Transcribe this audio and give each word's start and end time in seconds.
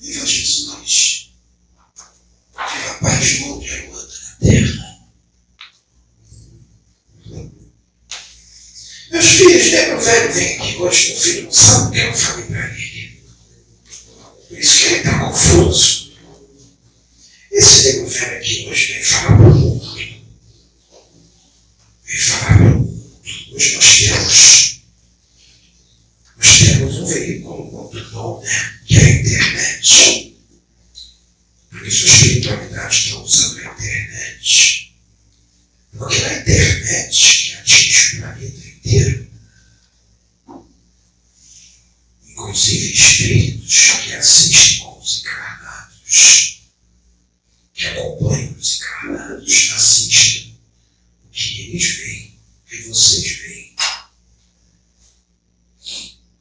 Viva 0.00 0.26
Jesus. 0.26 1.30
Viva 2.52 2.90
a 2.90 2.94
paz 2.94 3.38
uma 3.40 3.54
outra 3.54 3.86
na 3.86 4.36
terra. 4.40 5.00
Meus 9.10 9.26
filhos, 9.26 9.72
né, 9.72 9.86
meu 9.88 10.00
velho 10.00 10.32
vem 10.32 10.56
aqui 10.56 10.76
hoje, 10.76 11.08
meu 11.08 11.20
filho 11.20 11.42
não 11.44 11.52
sabe 11.52 11.88
o 11.88 11.90
que 11.90 11.98
eu 11.98 12.14
falei 12.14 12.46
para 12.46 12.74
ele. 12.74 13.22
Por 14.48 14.58
isso 14.58 14.78
que 14.78 14.84
ele 14.84 14.96
está 14.96 15.18
confuso. 15.18 16.12
Esse 17.50 17.92
nego 17.92 18.06
velho 18.08 18.36
aqui 18.36 18.66
hoje 18.68 18.92
vem 18.92 19.02
falar 19.02 19.36
para 19.36 19.46
o 19.46 19.54
mundo. 19.54 19.94
Vem 22.04 22.18
falar 22.18 22.56
para 22.56 22.66
o 22.66 22.78
mundo. 22.78 23.12
Hoje 23.52 23.74
nós 23.74 23.98
temos. 23.98 24.80
Nós 26.36 26.58
temos 26.58 26.96
um 26.96 27.06
veículo 27.06 27.90
muito 27.92 28.10
bom, 28.10 28.40
né? 28.40 28.80
Que 28.86 28.96
é 28.96 29.04
a 29.04 29.10
internet. 29.10 30.36
Por 31.70 31.86
isso 31.86 32.06
a 32.06 32.14
espiritualidade 32.14 32.96
está 32.96 33.18
usando 33.18 33.58
a 33.58 33.72
internet. 33.72 34.94
Porque 35.96 36.18
na 36.18 36.36
internet, 36.38 37.18
que 37.18 37.54
atinge 37.54 38.16
o 38.16 38.20
planeta 38.20 38.68
inteiro, 38.68 39.30
inclusive 42.50 42.92
espíritos 42.92 43.90
que 44.02 44.12
assistem 44.12 44.78
com 44.78 44.98
os 44.98 45.20
encarnados, 45.20 46.62
que 47.74 47.86
acompanham 47.86 48.56
os 48.58 48.80
encarnados, 48.80 49.72
assistem 49.76 50.58
o 51.24 51.30
que 51.30 51.60
eles 51.60 51.96
veem, 51.96 52.40
o 52.66 52.70
que 52.70 52.82
vocês 52.88 53.36
veem. 53.38 53.76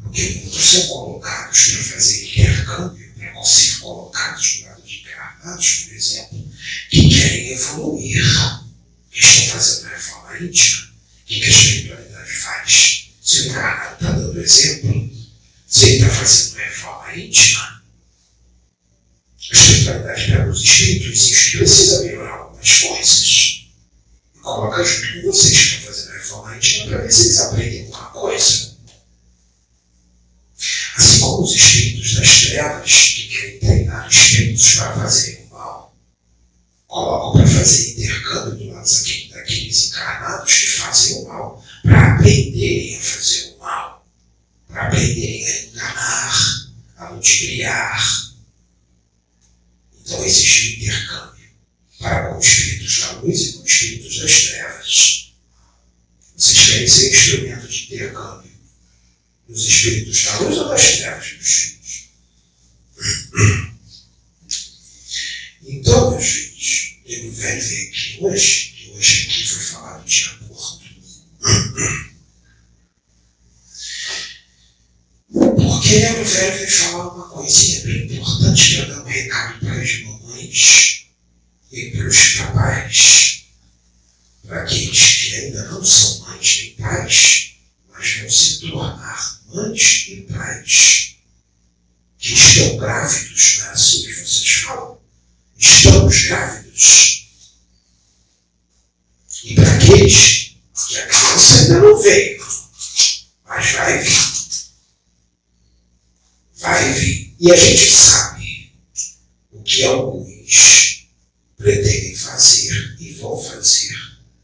Porque 0.01 0.29
muitos 0.29 0.65
são 0.65 0.87
colocados 0.87 1.67
para 1.67 1.83
fazer 1.83 2.25
intercâmbio, 2.25 3.13
para 3.15 3.43
ser 3.43 3.79
colocados 3.79 4.57
do 4.57 4.65
lado 4.65 4.81
de 4.81 5.01
encarnados, 5.01 5.75
por 5.75 5.93
exemplo, 5.93 6.51
que 6.89 7.09
querem 7.09 7.51
evoluir, 7.51 8.25
que 9.11 9.19
estão 9.19 9.45
fazendo 9.45 9.89
reforma 9.89 10.39
íntima. 10.39 10.89
Que 11.27 11.44
a 11.44 11.47
espiritualidade 11.47 12.31
faz? 12.31 13.09
Se 13.21 13.41
o 13.41 13.45
encarnado 13.49 13.94
está 13.94 14.11
dando 14.13 14.41
exemplo, 14.41 15.19
ele 15.72 15.95
está 15.98 16.09
fazendo 16.09 16.58
reforma 16.58 17.16
íntima, 17.16 17.80
a 19.52 19.56
espiritualidade 19.56 20.31
pega 20.31 20.50
os 20.50 20.64
espíritos 20.64 21.28
e 21.28 21.58
precisa 21.58 22.03
melhorar 22.03 22.36
algumas 22.36 22.80
coisas 22.80 23.70
e 24.36 24.40
coloca 24.42 24.84
junto 24.84 25.14
com 25.14 25.31
vocês 25.31 25.58
que 25.58 25.66
estão 25.66 25.88
fazendo 25.88 26.14
reforma 26.14 26.58
íntima 26.58 26.88
para 26.88 26.97
ver 27.02 27.12
se 27.12 27.22
eles 27.22 27.40
aprendem 27.40 27.86
alguma 27.86 28.09
coisa. 28.12 28.78
Assim 30.97 31.20
como 31.20 31.44
os 31.44 31.56
espíritos 31.56 32.16
das 32.16 32.42
trevas 32.42 32.92
que 32.92 33.28
querem 33.28 33.59
treinar 33.59 34.08
espíritos 34.08 34.75
para 34.75 34.94
fazerem 34.94 35.45
o 35.45 35.50
mal, 35.50 35.95
colocam 36.86 37.42
para 37.42 37.50
fazer 37.50 37.92
intercâmbio 37.92 38.56
do 38.56 38.73
lado 38.73 38.90
daqueles 39.31 39.88
encarnados 39.88 40.53
que 40.53 40.67
fazem 40.67 41.23
o 41.23 41.28
mal, 41.28 41.66
para 41.81 42.16
aprenderem 42.16 42.97
a 42.97 43.02
fazer 43.02 43.56
o 43.56 43.59
mal, 43.59 44.06
para 44.67 44.88
aprenderem 44.88 45.45
enganar, 46.09 46.71
a 46.97 47.09
ludibriar. 47.09 48.33
Então 50.02 50.25
existe 50.25 50.67
um 50.67 50.83
intercâmbio 50.83 51.49
para 51.99 52.29
com 52.29 52.39
os 52.39 52.47
espíritos 52.47 52.99
da 52.99 53.11
luz 53.13 53.39
e 53.41 53.53
com 53.53 53.63
os 53.63 53.69
espíritos 53.71 54.19
das 54.19 54.41
trevas. 54.41 55.33
Vocês 56.35 56.67
querem 56.67 56.88
ser 56.88 57.11
instrumento 57.11 57.67
de 57.67 57.83
intercâmbio 57.85 58.51
dos 59.47 59.66
espíritos 59.66 60.23
da 60.23 60.39
luz 60.39 60.57
ou 60.57 60.69
das 60.69 60.97
trevas, 60.97 61.31
meus 61.33 61.53
filhos? 61.53 62.09
Então, 65.61 66.11
meus 66.11 66.25
filhos, 66.25 66.97
o 67.27 67.31
velho 67.31 67.61
vem 67.61 67.88
aqui 67.88 68.17
hoje, 68.21 68.73
que 68.73 68.91
hoje 68.91 69.27
aqui 69.27 69.47
foi 69.47 69.63
falado 69.63 70.05
de 70.05 70.25
aborto. 70.25 70.89
Porque 75.31 75.95
o 75.95 76.25
velho 76.25 76.57
veio 76.57 76.72
falar 76.72 77.13
uma 77.13 77.29
coisinha 77.29 77.81
bem 77.81 78.05
importante 78.05 78.75
para 78.78 78.85
dar 78.85 79.01
um 79.01 79.05
recado 79.05 79.59
para 79.59 79.81
as 79.81 80.01
mamães 80.01 81.05
e 81.72 81.91
para 81.91 82.07
os 82.07 82.35
papais, 82.35 83.45
para 84.45 84.63
aqueles 84.63 84.99
que 84.99 85.35
ainda 85.35 85.63
não 85.72 85.84
são 85.84 86.19
mães 86.22 86.57
nem 86.61 86.73
pais, 86.75 87.55
mas 87.99 88.15
vão 88.15 88.29
se 88.29 88.59
tornar 88.61 89.41
mães 89.53 90.05
e 90.07 90.21
pais, 90.21 91.17
que 92.17 92.33
estão 92.33 92.77
grávidos, 92.77 93.57
não 93.59 93.65
é 93.65 93.69
assim 93.71 94.03
que 94.03 94.13
vocês 94.13 94.51
falam? 94.61 95.01
Estamos 95.57 96.21
grávidos. 96.23 97.27
E 99.43 99.53
para 99.53 99.75
aqueles 99.75 100.55
que 100.87 100.97
a 100.97 101.07
criança 101.07 101.55
ainda 101.55 101.79
não 101.79 102.01
veio, 102.01 102.47
mas 103.45 103.71
vai 103.73 104.01
vir. 104.01 104.33
Vai 106.59 106.93
vir. 106.93 107.35
E 107.37 107.51
a 107.51 107.55
gente 107.57 107.91
sabe 107.91 108.71
o 109.51 109.61
que 109.61 109.83
alguns 109.83 111.09
pretendem 111.57 112.16
fazer 112.16 112.95
e 112.97 113.11
vão 113.16 113.43
fazer, 113.43 113.93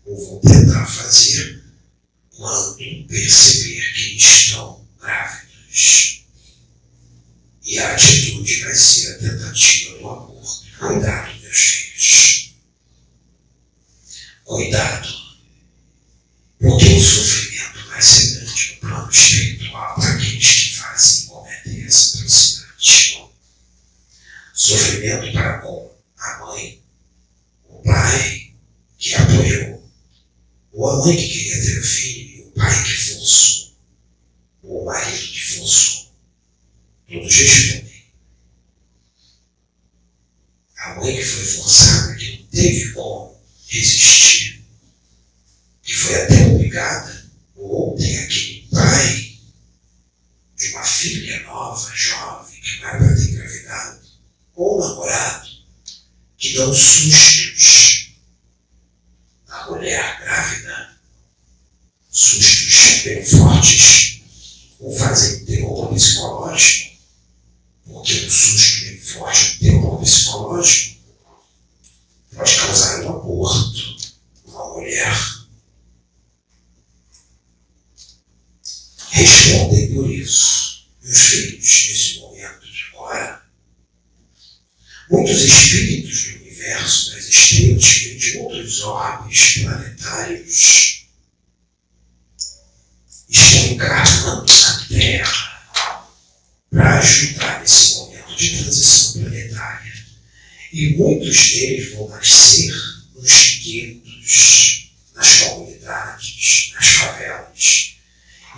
ou 0.03 0.41
vão 0.41 0.51
tentar 0.51 0.85
fazer, 0.87 1.63
quando 2.35 2.75
perceber 3.15 3.93
que 3.93 4.17
estão 4.17 4.85
grávidos. 4.99 6.25
E 7.63 7.79
a 7.79 7.93
atitude 7.93 8.63
vai 8.63 8.75
ser 8.75 9.15
a 9.15 9.19
tentativa 9.19 9.97
do 9.97 10.09
aborto. 10.09 10.65
Cuidado, 10.77 11.41
meus 11.41 11.57
filhos. 11.57 12.55
Cuidado. 14.43 15.09
Porque 16.59 16.85
o 16.85 17.01
sofrimento 17.01 17.87
vai 17.87 18.01
ser 18.01 18.35
grande 18.35 18.71
no 18.73 18.79
plano 18.79 19.09
espiritual 19.11 19.95
para 19.95 20.13
aqueles 20.13 20.47
que 20.47 20.75
fazem 20.75 21.23
e 21.23 21.27
cometem 21.27 21.85
essa 21.85 22.17
atrocidade. 22.17 23.25
Sofrimento 24.53 25.33
para 25.33 25.59
com 25.59 25.95
a 26.17 26.39
mãe, 26.39 26.81
o 27.69 27.81
pai 27.83 28.51
que 28.97 29.13
apoiou, 29.15 29.91
ou 30.71 30.89
a 30.89 31.05
mãe 31.05 31.15
que 31.15 31.27
queria 31.27 31.61
ter 31.61 31.81
filho 31.81 32.37
e 32.37 32.41
o 32.41 32.51
pai 32.51 32.83
que 32.83 32.97
forçou, 32.97 33.75
ou 34.63 34.83
o 34.83 34.85
forçou. 35.65 36.11
Todos 37.07 37.35
respondem. 37.35 38.05
A 40.77 40.95
mãe 40.95 41.15
que 41.15 41.23
foi 41.23 41.45
forçada, 41.45 42.15
que 42.15 42.37
não 42.37 42.47
teve 42.47 42.91
como 42.93 43.41
resistir, 43.67 44.63
que 45.81 45.93
foi 45.93 46.21
até 46.21 46.45
obrigada, 46.47 47.25
ou 47.55 47.95
tem 47.95 48.19
aquele 48.19 48.67
pai 48.71 49.39
de 50.55 50.69
uma 50.69 50.83
filha 50.83 51.43
nova, 51.43 51.91
jovem, 51.95 52.61
que 52.61 52.79
vai 52.79 52.97
para 52.97 53.15
ter 53.15 53.31
engravidado, 53.31 54.01
ou 54.55 54.79
namorado, 54.79 55.49
que 56.37 56.53
dão 56.53 56.73
sustos 56.73 58.11
na 59.47 59.69
mulher 59.69 60.19
grávida, 60.21 60.97
sustos 62.11 63.03
bem 63.03 63.25
fortes, 63.25 64.15
ou 64.79 64.95
fazem 64.95 65.45
terror 65.45 65.93
psicológico, 66.55 66.95
porque 67.85 68.25
um 68.25 68.29
susto 68.29 68.85
bem 68.85 68.99
forte, 68.99 69.59
terror 69.59 70.01
psicológico, 70.01 71.01
pode 72.33 72.55
causar 72.55 73.01
um 73.01 73.09
aborto 73.09 73.97
numa 74.45 74.73
mulher. 74.73 75.15
Respondem 79.11 79.93
por 79.93 80.09
isso, 80.09 80.87
meus 81.01 81.19
filhos, 81.19 81.87
nesse 81.87 82.19
momento 82.19 82.65
de 82.65 82.83
agora. 82.93 83.45
Muitos 85.09 85.41
espíritos 85.41 86.23
do 86.23 86.41
universo, 86.41 87.11
das 87.11 87.25
estrelas, 87.25 87.85
de 87.85 88.37
outros 88.39 88.81
orbes 88.81 89.53
planetários, 89.59 91.05
estão 93.29 93.67
encarnando 93.67 94.45
na 94.45 94.87
Terra 94.87 95.55
para 96.75 96.93
ajudar 97.05 97.61
nesse 97.61 97.95
momento 97.95 98.35
de 98.35 98.57
transição 98.57 99.21
planetária. 99.21 99.93
E 100.73 100.97
muitos 100.97 101.51
deles 101.51 101.93
vão 101.93 102.09
nascer 102.09 102.73
nos 103.15 103.59
guetos, 103.63 104.89
nas 105.15 105.39
comunidades, 105.39 106.71
nas 106.73 106.85
favelas. 106.85 107.95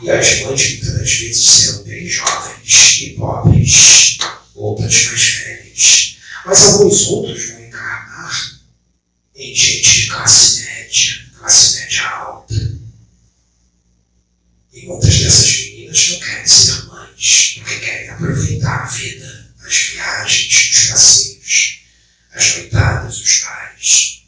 E 0.01 0.09
as 0.09 0.41
mães 0.41 0.81
muitas 0.83 1.13
vezes 1.13 1.45
serão 1.45 1.83
bem 1.83 2.07
jovens 2.07 3.01
e 3.01 3.09
pobres, 3.11 4.17
outras 4.55 5.05
mais 5.05 5.23
velhas. 5.23 6.17
Mas 6.45 6.63
alguns 6.63 7.07
outros 7.07 7.50
vão 7.50 7.65
encarnar 7.65 8.59
em 9.35 9.55
gente 9.55 10.01
de 10.01 10.07
classe 10.07 10.61
média, 10.63 11.25
classe 11.38 11.79
média 11.79 12.07
alta. 12.07 12.66
E 14.77 14.85
muitas 14.85 15.18
dessas 15.18 15.57
meninas 15.57 16.07
não 16.09 16.19
querem 16.19 16.45
ser 16.45 16.85
mães, 16.85 17.56
porque 17.56 17.79
querem 17.79 18.09
aproveitar 18.09 18.83
a 18.83 18.85
vida, 18.85 19.56
as 19.65 19.75
viagens, 19.75 20.56
os 20.56 20.88
passeios, 20.88 21.79
as 22.31 22.57
noitadas, 22.57 23.19
os 23.19 23.41
bares. 23.41 24.24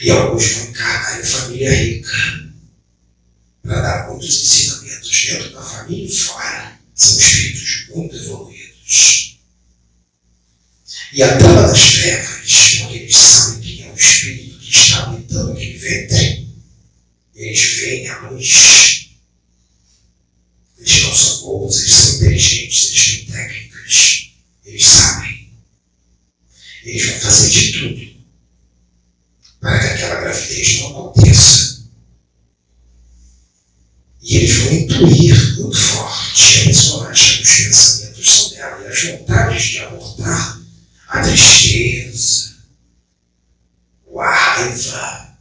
E 0.00 0.10
alguns 0.10 0.46
vão 0.46 0.70
encarnar 0.70 1.20
em 1.20 1.24
família 1.24 1.74
rica 1.74 2.54
para 3.62 3.82
dar 3.82 4.08
muitos 4.08 4.42
ensinamentos 4.42 5.24
dentro 5.26 5.52
da 5.52 5.62
família 5.62 6.06
e 6.06 6.16
fora. 6.16 6.80
São 6.94 7.18
espíritos 7.18 7.88
muito 7.90 8.16
evoluídos. 8.16 9.38
E 11.12 11.22
a 11.22 11.36
trama 11.36 11.68
das 11.68 11.92
trevas, 11.92 12.78
porque 12.78 12.96
eles 12.96 13.14
sabem 13.14 13.60
quem 13.60 13.82
é 13.86 13.92
o 13.92 13.94
espírito 13.94 14.58
que 14.58 14.70
está 14.70 15.02
habitando 15.02 15.52
aquele 15.52 15.76
ventre, 15.76 16.42
eles 17.42 17.60
veem 17.60 18.08
a 18.08 18.30
luz. 18.30 19.08
Eles 20.78 21.02
não 21.02 21.14
são 21.14 21.42
bobos, 21.42 21.80
eles 21.80 21.94
são 21.94 22.16
inteligentes, 22.16 22.88
eles 22.88 23.16
têm 23.16 23.26
técnicas, 23.26 24.32
eles 24.64 24.84
sabem. 24.84 25.50
Eles 26.92 27.06
vão 27.06 27.20
fazer 27.20 27.48
de 27.48 27.72
tudo 27.72 28.22
para 29.60 29.78
que 29.78 29.86
aquela 29.86 30.20
gravidez 30.20 30.80
não 30.80 30.90
aconteça. 30.90 31.86
E 34.20 34.36
eles 34.36 34.56
vão 34.58 34.72
intuir 34.74 35.56
muito 35.56 35.78
forte 35.78 36.60
a 36.60 36.64
desolação 36.66 37.40
os 37.40 37.56
pensamentos 37.56 38.30
são 38.30 38.50
dela 38.50 38.84
e 38.84 38.88
as 38.88 39.02
vontades 39.04 39.64
de 39.64 39.78
abortar 39.78 40.60
a 41.08 41.22
tristeza, 41.22 42.56
a 44.14 44.30
raiva, 44.30 45.38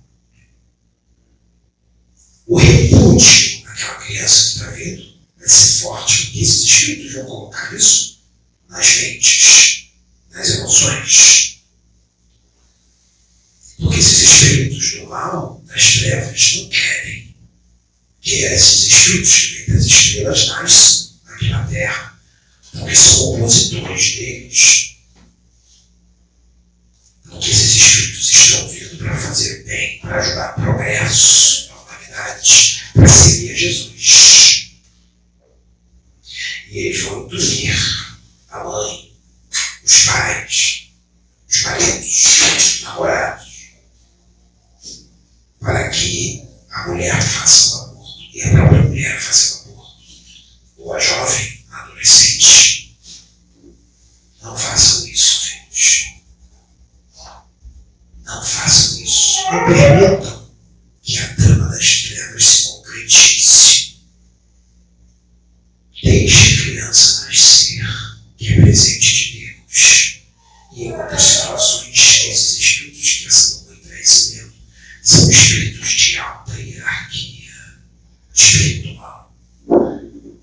o 2.47 2.57
repúdio 2.57 3.67
àquela 3.67 3.95
criança 3.95 4.41
que 4.41 4.55
está 4.55 4.71
vindo 4.71 5.13
vai 5.37 5.49
ser 5.49 5.81
forte, 5.81 6.23
porque 6.23 6.39
esses 6.39 6.63
espíritos 6.63 7.13
vão 7.13 7.25
colocar 7.25 7.75
isso 7.75 8.21
nas 8.69 8.95
mentes, 8.95 9.70
nas 10.31 10.49
emoções. 10.49 11.61
Porque 13.79 13.99
esses 13.99 14.21
espíritos 14.21 14.91
do 14.91 15.07
mal, 15.07 15.61
das 15.65 15.93
trevas, 15.93 16.55
não 16.55 16.69
querem 16.69 17.35
que 18.21 18.35
esses 18.35 18.87
espíritos 18.87 19.35
que 19.35 19.55
vêm 19.55 19.75
das 19.75 19.85
estrelas 19.85 20.47
nasçam 20.47 21.11
aqui 21.25 21.49
na 21.49 21.65
Terra, 21.65 22.19
porque 22.71 22.95
são 22.95 23.33
opositores 23.33 24.15
deles. 24.15 24.95
Porque 27.27 27.49
esses 27.49 27.75
espíritos 27.77 28.31
estão 28.31 28.69
vindo 28.69 28.97
para 28.97 29.17
fazer 29.17 29.63
bem, 29.63 29.99
para 30.01 30.17
ajudar 30.17 30.55
progresso 30.55 31.69
na 31.69 31.75
humanidade, 31.81 32.83
para 32.93 33.07
servir 33.07 33.51
a 33.51 33.55
Jesus. 33.55 34.71
E 36.69 36.77
eles 36.77 37.01
vão 37.01 37.25
intuir 37.25 37.75
a 38.49 38.63
mãe, 38.63 39.10
os 39.91 40.05
pais, 40.05 40.89
os 41.49 41.63
maridos, 41.63 42.25
os 42.57 42.81
namorados, 42.83 43.51
para 45.59 45.89
que 45.89 46.47
a 46.69 46.87
mulher 46.87 47.21
faça 47.21 47.75
o 47.75 47.81
aborto 47.81 48.21
e 48.33 48.41
a 48.41 48.51
própria 48.51 48.83
mulher 48.83 49.19
faça 49.19 49.57
o 49.57 49.71
aborto. 49.73 50.01
Ou 50.77 50.93
a 50.93 50.99
jovem, 50.99 51.65
a 51.71 51.83
adolescente. 51.83 52.97
Não 54.41 54.57
façam 54.57 55.07
isso, 55.07 55.41
filhos. 55.41 56.13
Não 58.23 58.41
façam 58.41 59.01
isso. 59.01 59.43
Não 59.51 59.65
permitam 59.65 60.51
que 61.03 61.17
a 61.19 61.35
trama 61.35 61.67
das 61.67 62.01
trevas 62.03 62.45
se 62.45 62.63
concretize. 62.63 63.97
Deixe 66.01 66.37
a 66.37 66.63
criança 66.63 67.25
nascer, 67.25 67.85
que 68.37 68.53
é 68.53 68.61
presente 68.61 69.15
de 69.15 69.39
Deus. 69.39 70.21
E 70.73 70.85
em 70.85 70.91
muitas 70.95 71.21
situações, 71.21 72.25
esses 72.27 72.57
espíritos 72.57 73.09
que 73.11 73.27
essa 73.27 73.57
mamãe 73.65 73.77
está 73.81 73.95
recebendo 73.95 74.53
são 75.03 75.29
espíritos 75.29 75.89
de 75.89 76.17
alta 76.17 76.53
hierarquia 76.59 77.51
espiritual. 78.33 79.35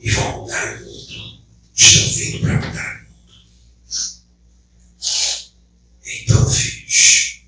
E 0.01 0.11
vão 0.11 0.43
mudar 0.43 0.77
o 0.77 0.85
mundo. 0.85 1.41
Estão 1.79 2.09
vindo 2.13 2.41
para 2.41 2.55
mudar. 2.67 3.07
Então, 6.05 6.51
filhos, 6.51 7.43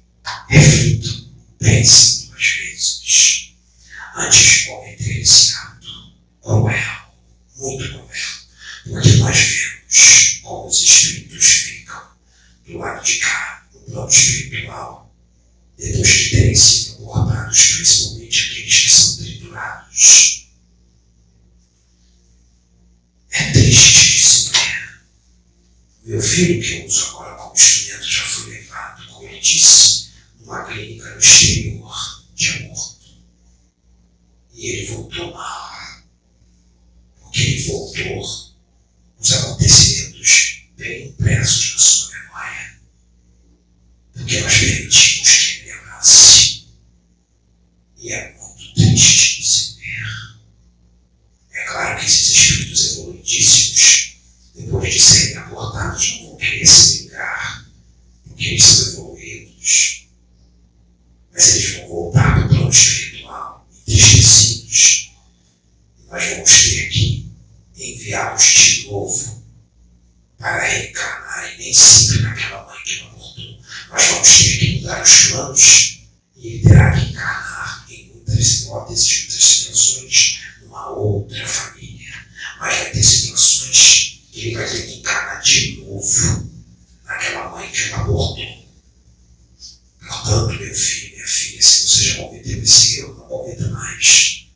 reflitam, 0.48 1.28
pensem 1.58 2.28
duas 2.28 2.44
vezes 2.44 3.54
antes 4.16 4.42
de 4.42 4.66
cometer 4.66 5.20
esse 5.20 5.54
ato 5.54 6.12
cruel, 6.40 7.14
muito 7.56 7.88
cruel, 7.88 8.08
porque 8.84 9.12
nós 9.16 9.36
vemos 9.38 10.40
como 10.42 10.68
os 10.68 10.82
espíritos 10.82 11.44
ficam 11.46 12.02
do 12.66 12.78
lado 12.78 13.04
de 13.04 13.16
cá, 13.18 13.66
no 13.74 13.80
plano 13.80 14.08
espiritual, 14.08 15.14
depois 15.76 16.08
de 16.08 16.30
terem 16.30 16.54
sido 16.54 17.10
abordados, 17.10 17.72
principalmente 17.72 18.50
aqueles 18.50 18.78
que 18.80 18.90
são 18.90 19.16
triturados. 19.16 20.46
É 23.32 23.52
triste 23.52 23.92
de 23.92 24.22
se 24.22 24.50
ver. 24.50 26.19
Uso 26.30 27.06
agora 27.08 27.34
como 27.34 27.54
instrumento, 27.54 28.08
já 28.08 28.22
foi 28.22 28.50
levado, 28.50 29.06
como 29.08 29.28
ele 29.28 29.40
disse, 29.40 30.10
numa 30.38 30.64
clínica 30.64 31.10
no 31.10 31.18
exterior 31.18 32.24
de 32.36 32.50
aborto. 32.50 33.06
E 34.54 34.66
ele 34.68 34.86
voltou 34.86 35.34
mal. 35.34 36.02
Porque 37.20 37.42
ele 37.42 37.62
voltou 37.64 38.54
os 39.18 39.32
acontecimentos 39.32 40.62
bem 40.76 41.08
impressos 41.08 41.72
na 41.72 41.78
sua 41.80 42.18
memória. 42.20 42.80
Porque 44.12 44.40
nós 44.40 44.56
permitimos 44.56 45.30
que 45.30 45.60
ele 45.62 45.72
lembrasse. 45.72 46.66
E 47.98 48.12
é 48.12 48.36
muito 48.38 48.74
triste 48.74 49.42
de 49.42 49.48
se 49.48 49.76
ver. 49.80 50.38
É 51.54 51.64
claro 51.64 51.98
que 51.98 52.06
esses 52.06 52.28
espíritos 52.28 52.92
evoluidíssimos, 52.92 54.16
depois 54.54 54.94
de 54.94 55.00
serem 55.00 55.40
abordados, 56.10 56.20
não 56.20 56.28
vão 56.28 56.36
querer 56.36 56.66
se 56.66 57.02
vingar, 57.02 57.70
porque 58.26 58.44
eles 58.44 58.64
são 58.64 58.92
evoluídos. 58.92 60.08
Mas 61.32 61.54
eles 61.54 61.76
vão 61.76 61.88
voltar 61.88 62.34
para 62.34 62.46
o 62.46 62.48
plano 62.48 62.70
espiritual, 62.70 63.68
entristecidos. 63.86 65.10
Nós 66.08 66.24
vamos 66.24 66.50
ter 66.50 66.88
que 66.88 67.30
enviá-los 67.76 68.42
de 68.42 68.86
novo 68.86 69.44
para 70.38 70.64
reencarnarem 70.64 71.58
nem 71.58 71.72
sempre 71.72 72.22
naquela 72.22 72.66
mãe 72.66 72.82
que 72.84 73.00
não 73.00 73.08
abortou. 73.10 73.60
Nós 73.90 74.04
vamos 74.06 74.28
ter 74.28 74.58
que 74.58 74.80
mudar 74.80 75.02
os 75.02 75.26
planos 75.26 76.00
e 76.36 76.48
ele 76.48 76.62
terá 76.62 76.92
que 76.92 77.10
encarnar 77.10 77.86
em 77.90 78.06
muitas 78.08 78.62
hipóteses, 78.62 79.18
muitas 79.18 79.44
situações, 79.44 80.40
numa 80.62 80.90
outra 80.90 81.46
família. 81.46 82.14
Mas 82.58 82.76
vai 82.76 82.90
ter 82.90 83.02
situações 83.02 84.19
ele 84.46 84.56
vai 84.56 84.68
ter 84.68 84.86
que 84.86 84.94
encarnar 84.94 85.42
de 85.42 85.76
novo 85.76 86.50
naquela 87.04 87.50
mãe 87.50 87.70
que 87.70 87.90
não 87.90 88.00
abortou. 88.00 88.60
Portanto, 90.00 90.58
meu 90.58 90.74
filho, 90.74 91.14
minha 91.14 91.26
filha, 91.26 91.62
se 91.62 91.88
você 91.88 92.04
já 92.04 92.16
cometeu 92.16 92.62
esse 92.62 92.98
erro, 92.98 93.14
não 93.14 93.28
cometa 93.28 93.68
mais. 93.68 94.46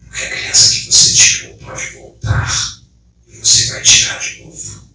Porque 0.00 0.24
a 0.24 0.30
criança 0.30 0.70
que 0.72 0.86
você 0.86 1.14
tirou 1.14 1.58
pode 1.58 1.86
voltar 1.90 2.82
e 3.28 3.36
você 3.36 3.66
vai 3.66 3.82
tirar 3.82 4.18
de 4.18 4.42
novo. 4.42 4.90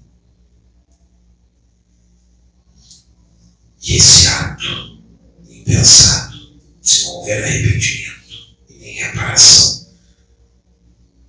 E 3.82 3.96
esse 3.96 4.28
ato 4.28 5.04
impensado, 5.48 6.60
se 6.82 7.04
não 7.04 7.12
houver 7.12 7.44
arrependimento 7.44 8.56
e 8.70 8.74
nem 8.74 8.96
reparação, 8.96 9.88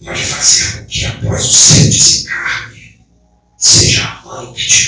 pode 0.02 0.22
fazer 0.24 0.78
com 0.78 0.86
que 0.86 1.04
após 1.04 1.44
o 1.44 1.52
seu 1.52 1.84
desencarne, 1.84 2.65
seja 3.56 4.20
mãe 4.25 4.52
que 4.52 4.66
tirou, 4.66 4.85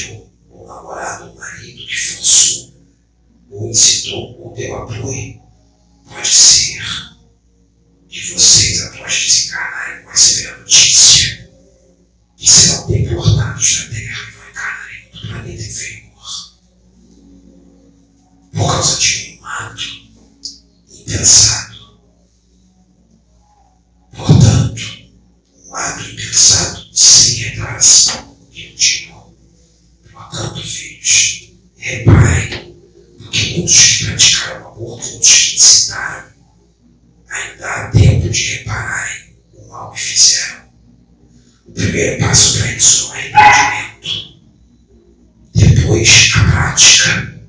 Depois, 45.55 46.31
a 46.35 46.45
prática. 46.53 47.41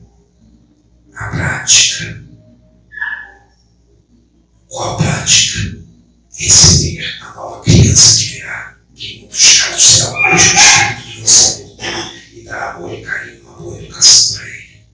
A 1.16 1.28
prática. 1.28 2.24
Qual 4.68 4.94
a 4.94 4.98
prática? 4.98 5.80
Receber 6.38 7.20
a 7.22 7.34
nova 7.34 7.64
criança 7.64 8.18
que 8.20 8.26
virá, 8.26 8.78
que 8.96 9.20
muitos 9.20 9.60
casos 9.60 9.84
será 9.84 10.10
o 10.12 10.24
mesmo 10.24 10.56
espírito 10.56 11.04
que 11.04 11.22
você 11.22 11.60
e 12.34 12.44
dar 12.46 12.76
amor 12.76 12.94
e 12.94 13.02
carinho, 13.02 13.44
uma 13.44 13.58
boa 13.58 13.78
educação 13.78 14.38
para 14.38 14.48
ele. 14.48 14.88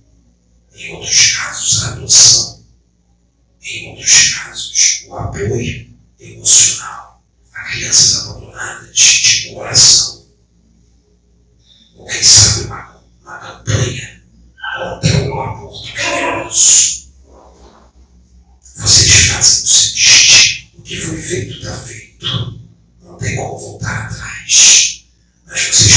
Em 0.76 0.94
outros 0.94 1.36
casos, 1.36 1.84
a 1.84 1.88
adoção. 1.92 2.35
Não 23.04 23.18
tem 23.18 23.36
como 23.36 23.58
voltar 23.58 24.06
atrás. 24.08 25.06
Mas 25.48 25.62
você 25.62 25.95